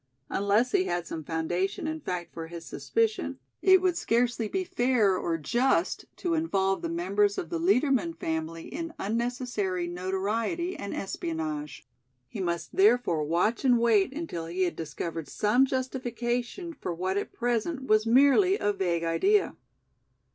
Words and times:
Unless 0.31 0.71
he 0.71 0.85
had 0.85 1.05
some 1.05 1.23
foundation 1.23 1.85
in 1.85 1.99
fact 2.01 2.33
for 2.33 2.47
his 2.47 2.65
suspicion, 2.65 3.37
it 3.61 3.83
would 3.83 3.95
scarcely 3.95 4.47
be 4.47 4.63
fair 4.63 5.15
or 5.15 5.37
just 5.37 6.05
to 6.15 6.33
involve 6.33 6.81
the 6.81 6.89
members 6.89 7.37
of 7.37 7.51
the 7.51 7.59
Liedermann 7.59 8.15
family 8.15 8.63
in 8.63 8.95
unnecessary 8.97 9.85
notoriety 9.85 10.75
and 10.75 10.95
espionage. 10.95 11.87
He 12.27 12.39
must 12.41 12.75
therefore 12.75 13.23
watch 13.23 13.63
and 13.63 13.77
wait 13.77 14.11
until 14.11 14.47
he 14.47 14.63
had 14.63 14.75
discovered 14.75 15.27
some 15.27 15.67
justification 15.67 16.73
for 16.73 16.95
what 16.95 17.15
at 17.15 17.31
present 17.31 17.83
was 17.85 18.07
merely 18.07 18.57
a 18.57 18.73
vague 18.73 19.03
idea. 19.03 19.55